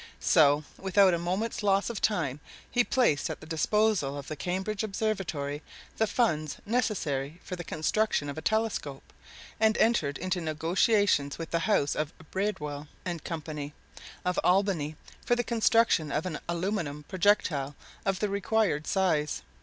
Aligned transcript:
So, 0.19 0.63
without 0.79 1.13
a 1.13 1.19
moment's 1.19 1.61
loss 1.61 1.91
of 1.91 2.01
time, 2.01 2.39
he 2.71 2.83
placed 2.83 3.29
at 3.29 3.39
the 3.39 3.45
disposal 3.45 4.17
of 4.17 4.29
the 4.29 4.35
Cambridge 4.35 4.83
Observatory 4.83 5.61
the 5.97 6.07
funds 6.07 6.57
necessary 6.65 7.39
for 7.43 7.55
the 7.55 7.63
construction 7.63 8.27
of 8.27 8.35
a 8.35 8.41
telescope, 8.41 9.13
and 9.59 9.77
entered 9.77 10.17
into 10.17 10.41
negotiations 10.41 11.37
with 11.37 11.51
the 11.51 11.69
house 11.69 11.95
of 11.95 12.13
Breadwill 12.31 12.87
and 13.05 13.23
Co., 13.23 13.43
of 14.25 14.39
Albany, 14.43 14.95
for 15.23 15.35
the 15.35 15.43
construction 15.43 16.11
of 16.11 16.25
an 16.25 16.39
aluminum 16.49 17.03
projectile 17.03 17.75
of 18.03 18.21
the 18.21 18.29
required 18.29 18.87
size. 18.87 19.43